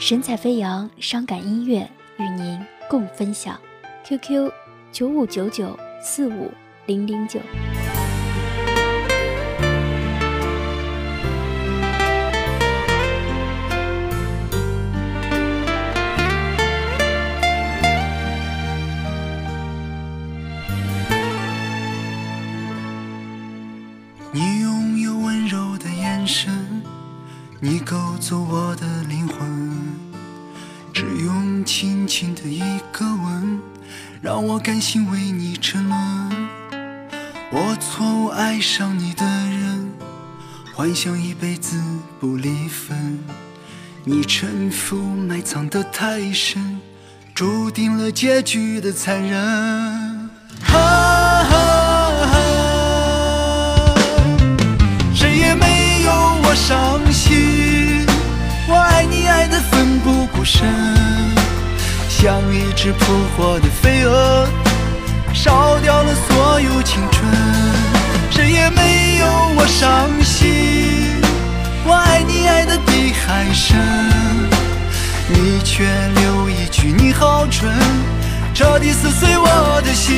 [0.00, 1.86] 神采飞扬，伤感音乐
[2.18, 3.58] 与您共分享。
[4.06, 4.48] QQ：
[4.92, 6.52] 九五九九四五
[6.86, 7.40] 零零九。
[24.30, 26.82] 你拥有温柔的眼神，
[27.60, 29.47] 你勾走我的灵魂，
[31.68, 33.60] 轻轻的一个吻，
[34.22, 36.48] 让我甘心为你沉沦。
[37.52, 39.92] 我错误爱上你的人，
[40.74, 41.78] 幻想一辈子
[42.18, 43.18] 不离分，
[44.02, 46.80] 你沉浮埋藏的太深，
[47.34, 50.30] 注定了结局的残忍。
[50.62, 51.50] 哈哈
[52.30, 52.38] 哈。
[55.14, 56.10] 谁也没有
[56.44, 58.06] 我伤心，
[58.66, 60.66] 我爱你爱得奋不顾身，
[62.20, 63.04] 像一只扑
[63.36, 64.44] 火的飞蛾，
[65.32, 67.32] 烧掉了所有青春。
[68.28, 71.22] 谁也没有我伤心，
[71.86, 73.78] 我爱你爱得比海深，
[75.28, 75.84] 你却
[76.16, 77.72] 留一句你好蠢，
[78.52, 80.16] 彻底撕碎我的心。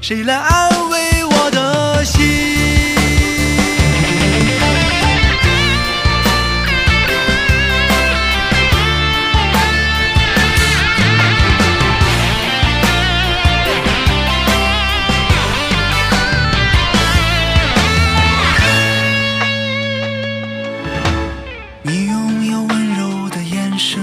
[0.00, 0.91] 谁来安慰
[23.82, 24.00] 的眼神，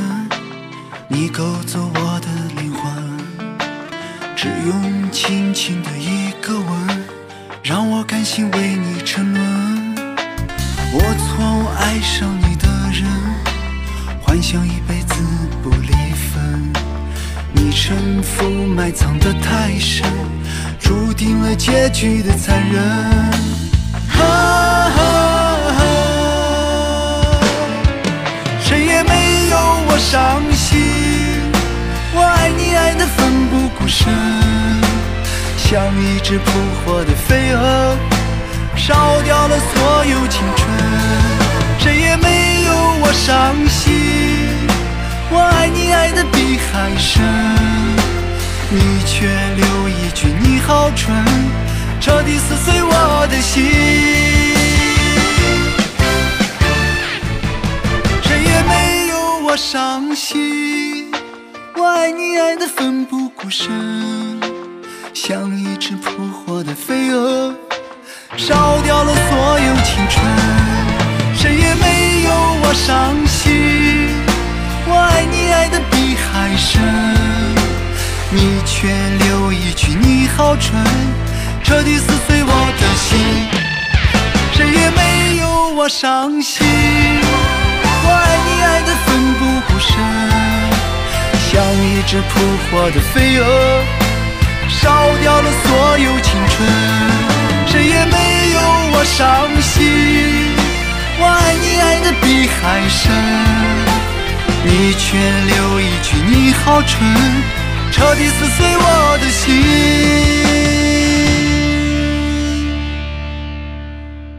[1.08, 2.27] 你勾走我的
[2.61, 3.17] 灵魂。
[4.36, 7.03] 只用轻轻的一个吻，
[7.63, 9.95] 让我甘心为你沉沦。
[10.91, 13.05] 我错误爱上你的人，
[14.21, 15.16] 幻想一辈子
[15.64, 16.73] 不离分。
[17.54, 20.05] 你沉浮埋藏得太深，
[20.80, 23.30] 注定了结局的残忍。
[35.69, 36.52] 像一只扑
[36.83, 37.95] 火的飞蛾，
[38.75, 40.67] 烧掉了所有青春。
[41.77, 43.93] 谁也没有我伤心，
[45.30, 47.23] 我爱你爱得比海深，
[48.71, 51.23] 你却留一句你好蠢，
[52.01, 53.63] 彻底撕碎我的心。
[58.23, 61.11] 谁也没有我伤心。
[61.75, 63.69] 我爱你爱得奋不顾身，
[65.21, 67.53] 像一只扑火的飞蛾，
[68.37, 70.25] 烧掉了所有青春。
[71.35, 72.31] 谁也没有
[72.63, 74.15] 我伤心。
[74.87, 76.81] 我爱你爱得比海深，
[78.31, 80.81] 你却留一句你好蠢，
[81.65, 83.19] 彻底撕碎我的心。
[84.53, 86.65] 谁也没有我伤心。
[88.05, 89.91] 我爱你爱得奋不顾身。
[91.51, 92.39] 像一只扑
[92.71, 93.83] 火的飞蛾，
[94.69, 96.67] 烧掉了所有青春。
[97.67, 98.17] 谁也没
[98.53, 98.59] 有
[98.93, 99.75] 我伤心。
[101.19, 103.11] 我爱你爱的比海深，
[104.63, 106.97] 你却留一句你好蠢，
[107.91, 109.45] 彻底撕碎我的心。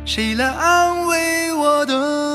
[0.07, 2.30] 谁来安慰我的？